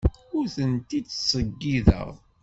[0.37, 2.09] Ur tent-id-ttṣeyyideɣ.